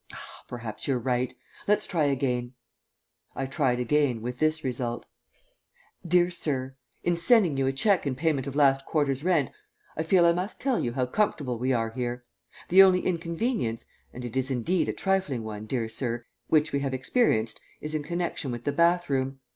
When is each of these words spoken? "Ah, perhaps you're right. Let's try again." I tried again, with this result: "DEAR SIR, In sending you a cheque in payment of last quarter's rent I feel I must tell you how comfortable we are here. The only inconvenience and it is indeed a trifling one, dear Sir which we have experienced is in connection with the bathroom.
"Ah, 0.11 0.41
perhaps 0.47 0.87
you're 0.87 0.97
right. 0.97 1.35
Let's 1.67 1.85
try 1.85 2.05
again." 2.05 2.55
I 3.35 3.45
tried 3.45 3.79
again, 3.79 4.23
with 4.23 4.39
this 4.39 4.63
result: 4.63 5.05
"DEAR 6.03 6.31
SIR, 6.31 6.75
In 7.03 7.15
sending 7.15 7.55
you 7.55 7.67
a 7.67 7.71
cheque 7.71 8.07
in 8.07 8.15
payment 8.15 8.47
of 8.47 8.55
last 8.55 8.83
quarter's 8.83 9.23
rent 9.23 9.51
I 9.95 10.01
feel 10.01 10.25
I 10.25 10.33
must 10.33 10.59
tell 10.59 10.79
you 10.79 10.93
how 10.93 11.05
comfortable 11.05 11.59
we 11.59 11.71
are 11.71 11.91
here. 11.91 12.25
The 12.69 12.81
only 12.81 13.01
inconvenience 13.05 13.85
and 14.11 14.25
it 14.25 14.35
is 14.35 14.49
indeed 14.49 14.89
a 14.89 14.93
trifling 14.93 15.43
one, 15.43 15.67
dear 15.67 15.87
Sir 15.87 16.25
which 16.47 16.71
we 16.71 16.79
have 16.79 16.95
experienced 16.95 17.59
is 17.79 17.93
in 17.93 18.01
connection 18.01 18.49
with 18.49 18.63
the 18.63 18.71
bathroom. 18.71 19.37